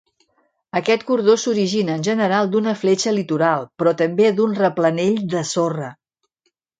[0.77, 5.91] Aquest cordó s'origina -en general- d'una fletxa litoral, però també d'un replanell de sorra.